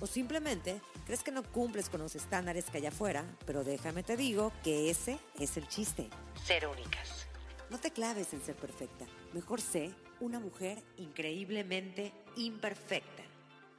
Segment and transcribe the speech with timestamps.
[0.00, 4.16] O simplemente crees que no cumples con los estándares que hay afuera, pero déjame te
[4.16, 6.08] digo que ese es el chiste.
[6.44, 7.26] Ser únicas.
[7.70, 9.06] No te claves en ser perfecta.
[9.32, 13.22] Mejor sé una mujer increíblemente imperfecta.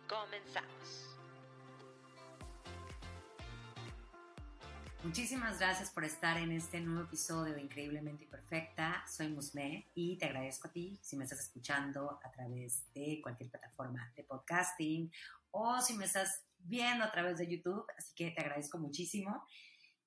[0.07, 1.09] Comenzamos.
[5.01, 9.05] Muchísimas gracias por estar en este nuevo episodio de Increíblemente Imperfecta.
[9.07, 13.49] Soy Musme y te agradezco a ti si me estás escuchando a través de cualquier
[13.49, 15.09] plataforma de podcasting
[15.51, 19.43] o si me estás viendo a través de YouTube, así que te agradezco muchísimo.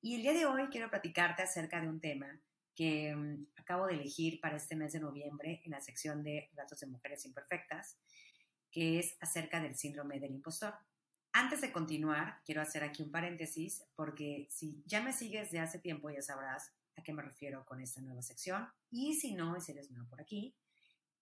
[0.01, 2.41] Y el día de hoy quiero platicarte acerca de un tema
[2.75, 6.81] que mm, acabo de elegir para este mes de noviembre en la sección de Datos
[6.81, 7.99] de Mujeres Imperfectas,
[8.71, 10.75] que es acerca del síndrome del impostor.
[11.33, 15.79] Antes de continuar, quiero hacer aquí un paréntesis porque si ya me sigues de hace
[15.79, 18.69] tiempo ya sabrás a qué me refiero con esta nueva sección.
[18.91, 20.55] Y si no, y si eres nuevo por aquí,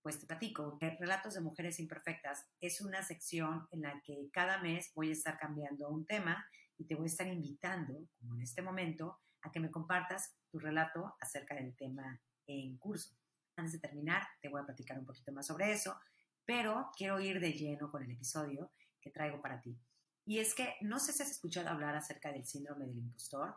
[0.02, 4.92] pues te platico Relatos de Mujeres Imperfectas es una sección en la que cada mes
[4.94, 6.44] voy a estar cambiando un tema
[6.78, 10.58] y te voy a estar invitando, como en este momento, a que me compartas tu
[10.58, 13.14] relato acerca del tema en curso.
[13.56, 15.98] Antes de terminar, te voy a platicar un poquito más sobre eso,
[16.46, 19.78] pero quiero ir de lleno con el episodio que traigo para ti.
[20.24, 23.56] Y es que no sé si has escuchado hablar acerca del síndrome del impostor.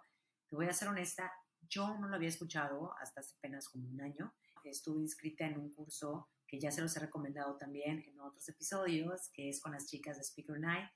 [0.50, 1.32] Te voy a ser honesta,
[1.70, 4.34] yo no lo había escuchado hasta hace apenas como un año.
[4.66, 9.32] Estuve inscrita en un curso que ya se los he recomendado también en otros episodios,
[9.34, 10.88] que es con las chicas de Speaker Night.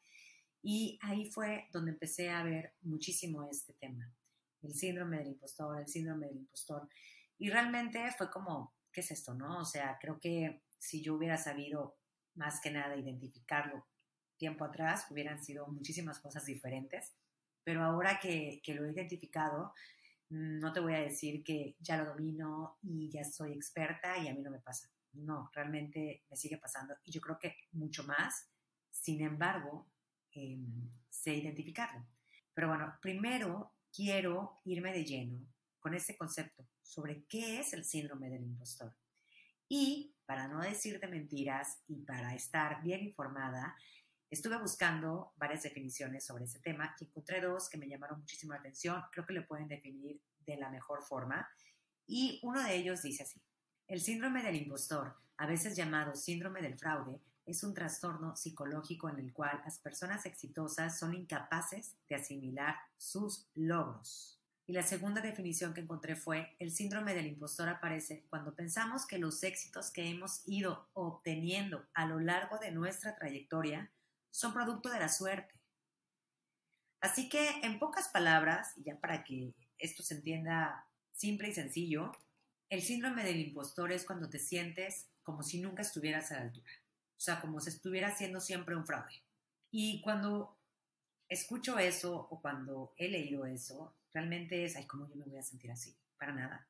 [0.61, 4.13] Y ahí fue donde empecé a ver muchísimo este tema,
[4.61, 6.87] el síndrome del impostor, el síndrome del impostor.
[7.39, 9.57] Y realmente fue como, ¿qué es esto, no?
[9.57, 11.97] O sea, creo que si yo hubiera sabido
[12.35, 13.87] más que nada identificarlo
[14.37, 17.15] tiempo atrás, hubieran sido muchísimas cosas diferentes.
[17.63, 19.73] Pero ahora que, que lo he identificado,
[20.29, 24.35] no te voy a decir que ya lo domino y ya soy experta y a
[24.35, 28.49] mí no me pasa no, realmente me sigue pasando y yo creo que mucho más.
[28.91, 29.89] Sin embargo,
[30.31, 32.05] em, sé identificarlo.
[32.53, 35.45] Pero bueno, primero quiero irme de lleno
[35.79, 38.95] con este concepto sobre qué es el síndrome del impostor.
[39.69, 43.75] Y para no decirte mentiras y para estar bien informada,
[44.29, 48.59] estuve buscando varias definiciones sobre ese tema y encontré dos que me llamaron muchísimo la
[48.59, 49.01] atención.
[49.11, 51.47] Creo que lo pueden definir de la mejor forma.
[52.05, 53.41] Y uno de ellos dice así,
[53.87, 59.19] el síndrome del impostor, a veces llamado síndrome del fraude, es un trastorno psicológico en
[59.19, 64.41] el cual las personas exitosas son incapaces de asimilar sus logros.
[64.65, 69.17] Y la segunda definición que encontré fue, el síndrome del impostor aparece cuando pensamos que
[69.17, 73.89] los éxitos que hemos ido obteniendo a lo largo de nuestra trayectoria
[74.29, 75.55] son producto de la suerte.
[76.99, 82.11] Así que, en pocas palabras, y ya para que esto se entienda simple y sencillo,
[82.69, 86.71] el síndrome del impostor es cuando te sientes como si nunca estuvieras a la altura,
[87.17, 89.23] o sea, como si estuviera haciendo siempre un fraude.
[89.71, 90.57] Y cuando
[91.29, 95.43] escucho eso o cuando he leído eso, realmente es, ay, ¿cómo yo me voy a
[95.43, 95.95] sentir así?
[96.17, 96.67] Para nada.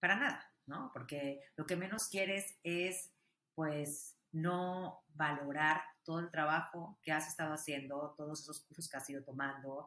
[0.00, 0.90] Para nada, ¿no?
[0.92, 3.10] Porque lo que menos quieres es,
[3.54, 9.10] pues, no valorar todo el trabajo que has estado haciendo, todos esos cursos que has
[9.10, 9.86] ido tomando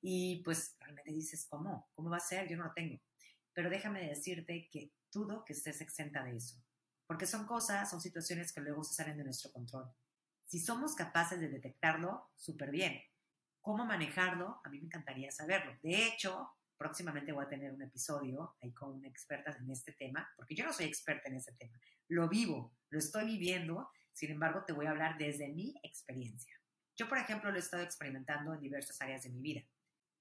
[0.00, 1.88] y pues realmente dices, ¿cómo?
[1.94, 2.48] ¿Cómo va a ser?
[2.48, 2.98] Yo no lo tengo.
[3.54, 6.56] Pero déjame decirte que dudo que estés exenta de eso,
[7.06, 9.90] porque son cosas, son situaciones que luego se salen de nuestro control.
[10.46, 13.00] Si somos capaces de detectarlo, súper bien.
[13.60, 14.60] ¿Cómo manejarlo?
[14.64, 15.78] A mí me encantaría saberlo.
[15.82, 20.28] De hecho, próximamente voy a tener un episodio ahí con una experta en este tema,
[20.36, 21.78] porque yo no soy experta en ese tema.
[22.08, 26.52] Lo vivo, lo estoy viviendo, sin embargo, te voy a hablar desde mi experiencia.
[26.96, 29.62] Yo, por ejemplo, lo he estado experimentando en diversas áreas de mi vida.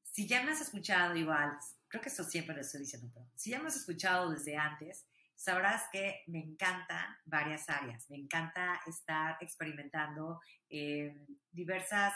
[0.03, 1.57] Si ya me has escuchado igual,
[1.91, 5.05] creo que eso siempre lo estoy diciendo, pero si ya me has escuchado desde antes,
[5.35, 8.09] sabrás que me encantan varias áreas.
[8.09, 10.39] Me encanta estar experimentando
[10.69, 11.13] eh,
[11.51, 12.13] diversas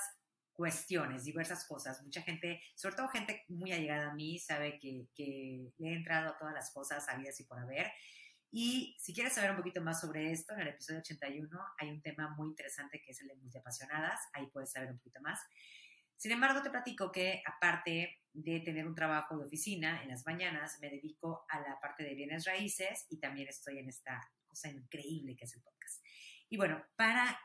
[0.54, 2.02] cuestiones, diversas cosas.
[2.04, 6.30] Mucha gente, sobre todo gente muy allegada a mí, sabe que, que le he entrado
[6.30, 7.92] a todas las cosas habidas y por haber.
[8.52, 12.02] Y si quieres saber un poquito más sobre esto, en el episodio 81 hay un
[12.02, 14.22] tema muy interesante que es el de multiapasionadas.
[14.32, 15.42] Ahí puedes saber un poquito más.
[16.18, 20.78] Sin embargo, te platico que aparte de tener un trabajo de oficina en las mañanas,
[20.82, 25.36] me dedico a la parte de bienes raíces y también estoy en esta cosa increíble
[25.36, 26.04] que es el podcast.
[26.50, 27.40] Y bueno, para,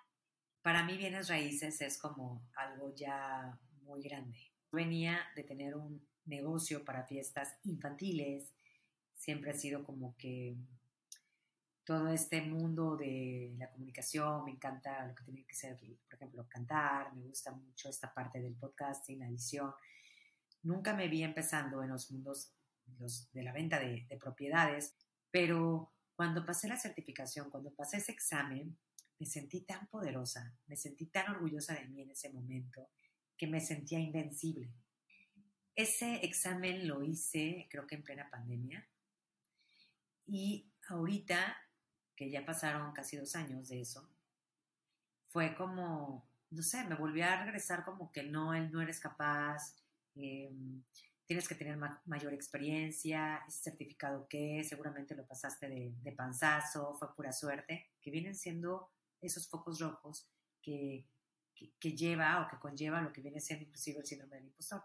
[0.63, 4.39] para mí bienes raíces es como algo ya muy grande.
[4.73, 8.53] Venía de tener un negocio para fiestas infantiles,
[9.15, 10.57] siempre ha sido como que
[11.91, 16.47] todo este mundo de la comunicación, me encanta lo que tiene que ser, por ejemplo,
[16.49, 19.75] cantar, me gusta mucho esta parte del podcasting, la edición.
[20.63, 22.55] Nunca me vi empezando en los mundos
[23.33, 24.95] de la venta de, de propiedades,
[25.33, 28.79] pero cuando pasé la certificación, cuando pasé ese examen,
[29.19, 32.89] me sentí tan poderosa, me sentí tan orgullosa de mí en ese momento
[33.37, 34.73] que me sentía invencible.
[35.75, 38.89] Ese examen lo hice creo que en plena pandemia
[40.25, 41.57] y ahorita
[42.21, 44.07] que ya pasaron casi dos años de eso,
[45.29, 49.75] fue como, no sé, me volví a regresar como que no, él no eres capaz,
[50.15, 50.83] em,
[51.25, 57.33] tienes que tener mayor experiencia, ese certificado que seguramente lo pasaste de, panzazo, fue pura
[57.33, 58.91] suerte, que vienen siendo
[59.23, 60.29] esos focos rojos
[60.61, 61.09] que,
[61.55, 64.85] que, que, lleva o que conlleva lo que viene siendo inclusive el síndrome del impostor.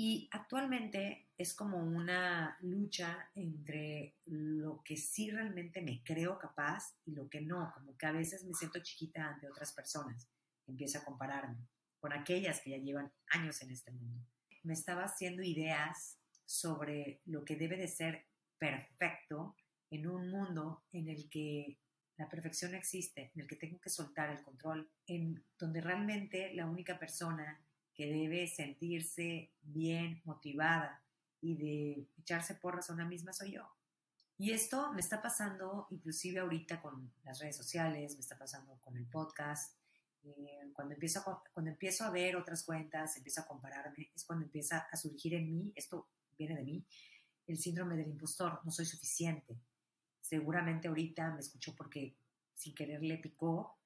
[0.00, 7.16] Y actualmente es como una lucha entre lo que sí realmente me creo capaz y
[7.16, 10.30] lo que no, como que a veces me siento chiquita ante otras personas.
[10.68, 11.66] Empiezo a compararme
[11.98, 14.24] con aquellas que ya llevan años en este mundo.
[14.62, 18.24] Me estaba haciendo ideas sobre lo que debe de ser
[18.56, 19.56] perfecto
[19.90, 21.76] en un mundo en el que
[22.18, 26.66] la perfección existe, en el que tengo que soltar el control, en donde realmente la
[26.66, 27.60] única persona
[27.98, 31.02] que debe sentirse bien, motivada
[31.40, 33.68] y de echarse porras a una misma soy yo.
[34.36, 38.96] Y esto me está pasando inclusive ahorita con las redes sociales, me está pasando con
[38.96, 39.76] el podcast.
[40.22, 44.44] Eh, cuando, empiezo a, cuando empiezo a ver otras cuentas, empiezo a compararme, es cuando
[44.44, 46.08] empieza a surgir en mí, esto
[46.38, 46.86] viene de mí,
[47.48, 49.60] el síndrome del impostor, no soy suficiente.
[50.20, 52.16] Seguramente ahorita me escuchó porque
[52.54, 53.77] sin querer le picó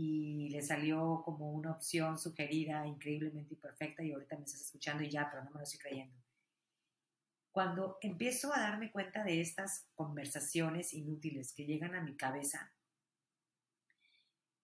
[0.00, 5.10] y le salió como una opción sugerida increíblemente imperfecta y ahorita me estás escuchando y
[5.10, 6.14] ya, pero no me lo estoy creyendo.
[7.50, 12.72] Cuando empiezo a darme cuenta de estas conversaciones inútiles que llegan a mi cabeza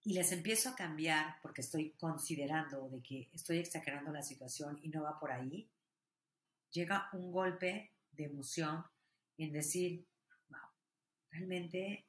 [0.04, 4.88] y les empiezo a cambiar porque estoy considerando de que estoy exagerando la situación y
[4.88, 5.68] no va por ahí,
[6.70, 8.84] llega un golpe de emoción
[9.36, 10.06] en decir,
[10.48, 10.60] wow,
[11.32, 12.06] realmente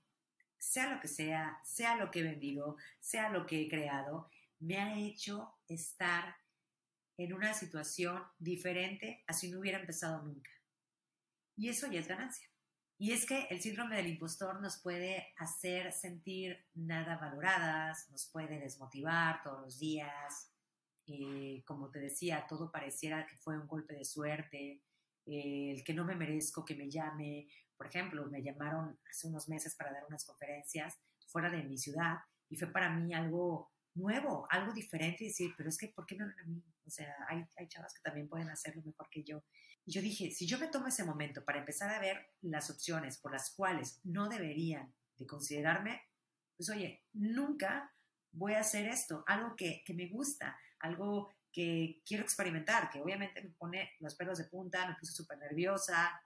[0.66, 4.30] sea lo que sea, sea lo que he vendido, sea lo que he creado,
[4.60, 6.36] me ha hecho estar
[7.18, 10.50] en una situación diferente a si no hubiera empezado nunca.
[11.56, 12.50] Y eso ya es ganancia.
[12.98, 18.60] Y es que el síndrome del impostor nos puede hacer sentir nada valoradas, nos puede
[18.60, 20.52] desmotivar todos los días.
[21.06, 24.82] Eh, como te decía, todo pareciera que fue un golpe de suerte,
[25.28, 27.48] eh, el que no me merezco que me llame,
[27.78, 32.18] por ejemplo, me llamaron hace unos meses para dar unas conferencias fuera de mi ciudad
[32.50, 36.16] y fue para mí algo nuevo, algo diferente y decir, pero es que, ¿por qué
[36.16, 36.64] no a mí?
[36.86, 39.44] O sea, hay, hay chavas que también pueden hacerlo mejor que yo.
[39.86, 43.18] Y yo dije, si yo me tomo ese momento para empezar a ver las opciones
[43.20, 46.02] por las cuales no deberían de considerarme,
[46.58, 47.94] pues oye, nunca
[48.32, 53.42] voy a hacer esto, algo que, que me gusta, algo que quiero experimentar, que obviamente
[53.42, 56.22] me pone los pelos de punta, me puse súper nerviosa,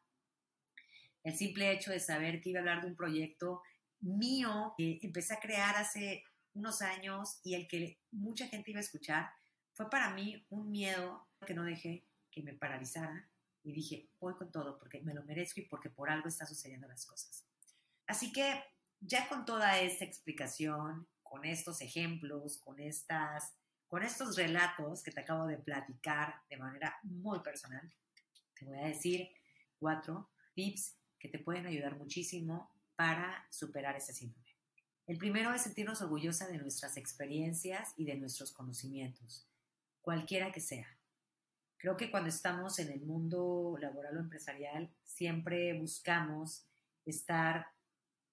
[1.24, 3.62] el simple hecho de saber que iba a hablar de un proyecto
[4.00, 6.24] mío que empecé a crear hace
[6.54, 9.30] unos años y el que mucha gente iba a escuchar,
[9.74, 13.30] fue para mí un miedo que no dejé que me paralizara
[13.63, 16.88] y dije, voy con todo porque me lo merezco y porque por algo están sucediendo
[16.88, 17.46] las cosas.
[18.08, 18.63] Así que
[19.00, 23.53] ya con toda esta explicación, con estos ejemplos, con, estas,
[23.88, 27.94] con estos relatos que te acabo de platicar de manera muy personal,
[28.55, 29.29] te voy a decir
[29.77, 34.48] cuatro tips que te pueden ayudar muchísimo para superar ese síndrome.
[35.06, 39.48] El primero es sentirnos orgullosa de nuestras experiencias y de nuestros conocimientos,
[40.02, 40.88] cualquiera que sea.
[41.78, 46.66] Creo que cuando estamos en el mundo laboral o empresarial, siempre buscamos
[47.06, 47.68] estar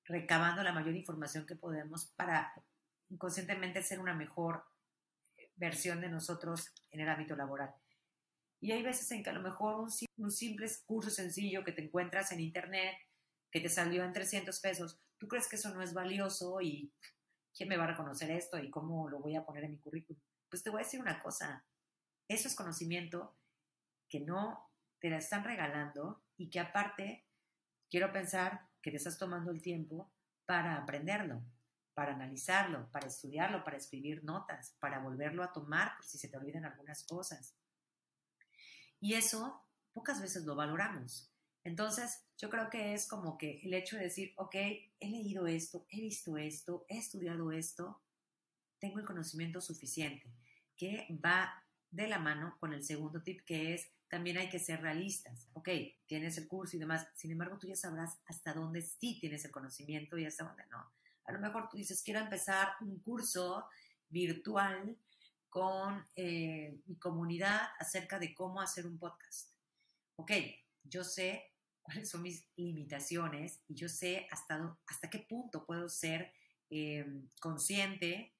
[0.04, 2.52] recabando la mayor información que podemos para
[3.08, 4.64] inconscientemente ser una mejor
[5.56, 7.74] versión de nosotros en el ámbito laboral.
[8.66, 11.84] Y hay veces en que a lo mejor un, un simple curso sencillo que te
[11.84, 12.96] encuentras en internet,
[13.48, 16.92] que te salió en 300 pesos, tú crees que eso no es valioso y
[17.56, 20.20] quién me va a reconocer esto y cómo lo voy a poner en mi currículum.
[20.50, 21.64] Pues te voy a decir una cosa,
[22.26, 23.36] eso es conocimiento
[24.08, 24.68] que no
[24.98, 27.24] te la están regalando y que aparte
[27.88, 30.12] quiero pensar que te estás tomando el tiempo
[30.44, 31.40] para aprenderlo,
[31.94, 36.64] para analizarlo, para estudiarlo, para escribir notas, para volverlo a tomar si se te olvidan
[36.64, 37.54] algunas cosas.
[39.06, 41.30] Y eso pocas veces lo valoramos.
[41.62, 45.86] Entonces, yo creo que es como que el hecho de decir, ok, he leído esto,
[45.90, 48.02] he visto esto, he estudiado esto,
[48.80, 50.34] tengo el conocimiento suficiente
[50.76, 54.82] que va de la mano con el segundo tip que es también hay que ser
[54.82, 55.50] realistas.
[55.52, 55.68] Ok,
[56.06, 59.52] tienes el curso y demás, sin embargo tú ya sabrás hasta dónde sí tienes el
[59.52, 60.84] conocimiento y hasta dónde no.
[61.26, 63.68] A lo mejor tú dices, quiero empezar un curso
[64.08, 64.98] virtual
[65.56, 69.54] con eh, mi comunidad acerca de cómo hacer un podcast.
[70.16, 70.30] Ok,
[70.82, 76.30] yo sé cuáles son mis limitaciones y yo sé hasta, hasta qué punto puedo ser
[76.68, 78.34] em, consciente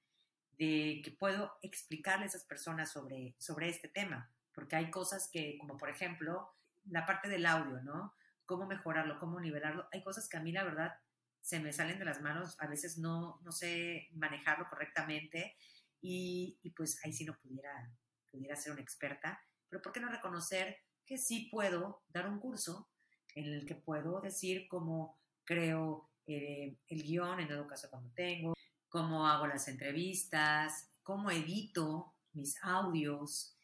[0.58, 5.56] de que puedo explicarle a esas personas sobre, sobre este tema, porque hay cosas que,
[5.56, 6.52] como por ejemplo,
[6.84, 8.12] la parte del audio, ¿no?
[8.44, 9.88] Cómo mejorarlo, cómo nivelarlo.
[9.90, 10.98] Hay cosas que a mí, la verdad,
[11.40, 15.56] se me salen de las manos, a veces no, no sé manejarlo correctamente
[16.00, 17.92] y, pues ahí sí no pudiera,
[18.30, 22.88] pudiera ser una experta, pero ¿por qué no reconocer que sí puedo dar un curso
[23.34, 28.54] en el que puedo decir cómo creo eh, el guion, en el caso cuando tengo,
[28.88, 33.56] cómo hago las entrevistas, cómo edito mis audios.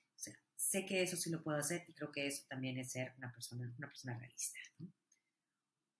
[0.56, 3.32] sé que eso sí lo puedo hacer y creo que eso también es ser una
[3.32, 4.58] persona, una persona realista.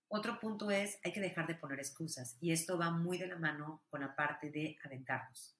[0.06, 3.36] Otro punto es, hay que dejar de poner excusas y esto va muy de la
[3.36, 5.56] mano con la parte de aventarnos.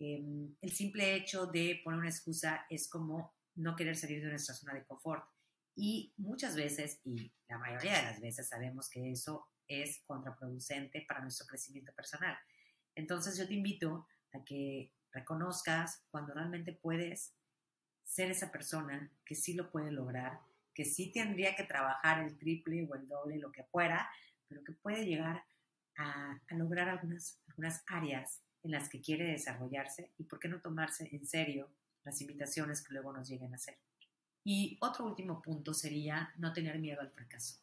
[0.00, 4.54] Em, el simple hecho de poner una excusa es como no querer salir de nuestra
[4.54, 5.24] zona de confort.
[5.76, 11.20] Y muchas veces, y la mayoría de las veces, sabemos que eso es contraproducente para
[11.20, 12.36] nuestro crecimiento personal.
[12.96, 17.34] Entonces yo te invito a que reconozcas cuando realmente puedes
[18.02, 20.40] ser esa persona que sí lo puede lograr
[20.74, 24.10] que sí tendría que trabajar el triple o el doble, lo que fuera,
[24.48, 25.44] pero que puede llegar
[25.98, 31.08] a, lograr algunas, algunas áreas en las que quiere desarrollarse y por qué no tomarse
[31.12, 31.68] en serio
[32.04, 33.76] las invitaciones que luego nos lleguen a hacer.
[34.44, 37.58] Y otro último punto sería no tener miedo al fracaso.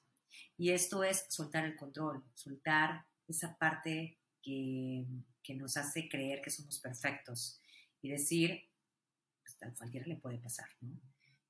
[0.58, 5.06] Y esto es soltar el control, soltar esa parte que,
[5.44, 7.60] que nos hace creer que somos perfectos
[8.02, 8.70] y decir,
[9.42, 10.68] pues a cualquiera le puede pasar.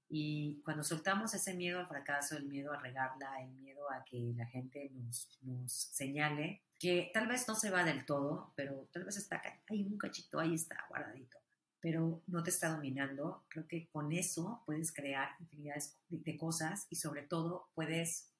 [0.10, 4.34] Y cuando soltamos ese miedo al fracaso, el miedo a regarla, el miedo a que
[4.36, 9.03] la gente nos, nos señale, que tal vez no se va del todo, pero tal
[9.03, 11.38] vez está hay un cachito, ahí está guardadito,
[11.79, 16.96] pero no te está dominando, creo que con eso puedes crear infinidades de cosas y
[16.96, 18.31] sobre todo puedes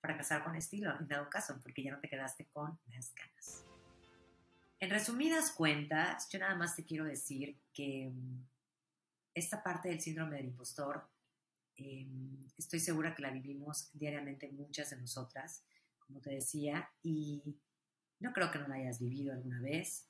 [0.00, 3.64] fracasar con estilo, en dado caso, porque ya no te quedaste con las ganas.
[4.80, 8.44] En resumidas cuentas, yo nada más te quiero decir que mm,
[9.32, 11.08] esta parte del síndrome del impostor,
[11.76, 15.64] em, estoy segura que la vivimos diariamente muchas de nosotras,
[16.00, 17.56] como te decía, y
[18.22, 20.08] no creo que no la hayas vivido alguna vez.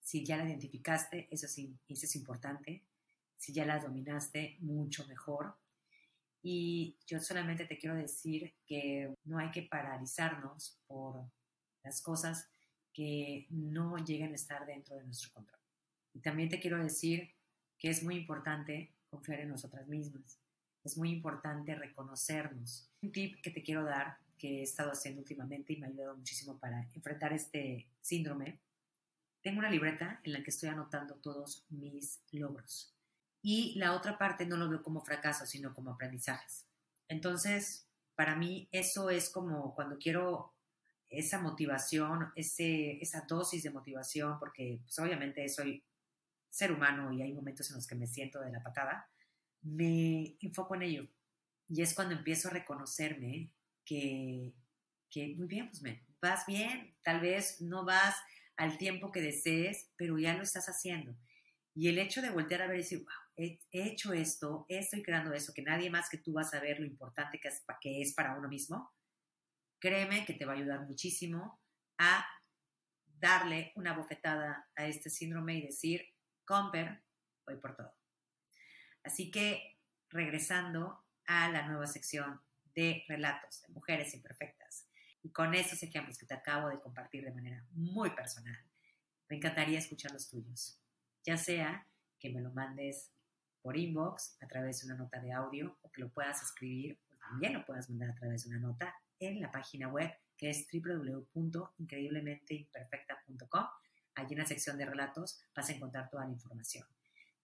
[0.00, 2.82] Si ya la identificaste, eso, sí, eso es importante.
[3.36, 5.56] Si ya la dominaste, mucho mejor.
[6.42, 11.24] Y yo solamente te quiero decir que no hay que paralizarnos por
[11.82, 12.48] las cosas
[12.92, 15.60] que no lleguen a estar dentro de nuestro control.
[16.14, 17.30] Y también te quiero decir
[17.78, 20.40] que es muy importante confiar en nosotras mismas.
[20.82, 22.88] Es muy importante reconocernos.
[23.02, 26.16] Un tip que te quiero dar, que he estado haciendo últimamente y me ha ayudado
[26.16, 28.60] muchísimo para enfrentar este síndrome,
[29.42, 32.92] tengo una libreta en la que estoy anotando todos mis logros.
[33.42, 36.66] Y la otra parte no lo veo como fracaso, sino como aprendizajes.
[37.06, 40.54] Entonces, para mí eso es como cuando quiero
[41.08, 45.84] esa motivación, ese, esa dosis de motivación, porque pues, obviamente soy
[46.50, 49.08] ser humano y hay momentos en los que me siento de la patada,
[49.62, 51.06] me enfoco en ello.
[51.68, 53.52] Y es cuando empiezo a reconocerme
[53.86, 54.52] que,
[55.10, 58.14] que muy bien, pues me, vas bien, tal vez no vas
[58.56, 61.16] al tiempo que desees, pero ya lo estás haciendo.
[61.74, 65.32] Y el hecho de voltear a ver y decir, wow, he, hecho esto, estoy creando
[65.32, 68.14] eso, que nadie más que tú vas a ver lo importante que es, que es
[68.14, 68.94] para uno mismo,
[69.78, 71.60] créeme que te va a ayudar muchísimo
[71.98, 72.26] a
[73.18, 76.02] darle una bofetada a este síndrome y decir,
[76.44, 77.02] Comper,
[77.46, 77.94] voy por todo.
[79.02, 79.78] Así que
[80.08, 82.40] regresando a la nueva sección
[82.76, 84.86] de relatos de mujeres imperfectas
[85.22, 88.62] y con esos ejemplos que te acabo de compartir de manera muy personal,
[89.28, 90.78] me encantaría escuchar los tuyos,
[91.24, 91.84] ya sea
[92.20, 93.10] que me lo mandes
[93.60, 97.16] por inbox a través de una nota de audio o que lo puedas escribir o
[97.16, 100.68] también lo puedas mandar a través de una nota en la página web que es
[100.70, 103.66] www.increíblementeimperfecta.com
[104.16, 106.86] allí en la sección de relatos vas a encontrar toda la información.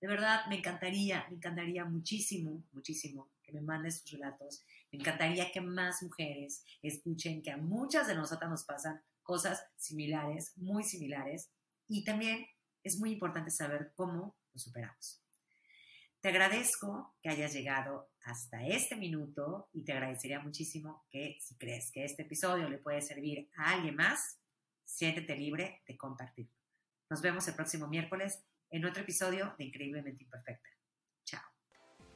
[0.00, 4.64] De verdad, me encantaría, me encantaría muchísimo, muchísimo que me mandes tus relatos.
[4.92, 10.52] Me encantaría que más mujeres escuchen que a muchas de nosotras nos pasan cosas similares,
[10.56, 11.50] muy similares.
[11.88, 12.46] Y también
[12.84, 15.22] es muy importante saber cómo lo superamos.
[16.20, 21.90] Te agradezco que hayas llegado hasta este minuto y te agradecería muchísimo que si crees
[21.90, 24.38] que este episodio le puede servir a alguien más,
[24.84, 26.54] siéntete libre de compartirlo.
[27.10, 30.68] Nos vemos el próximo miércoles en otro episodio de Increíblemente Imperfecta.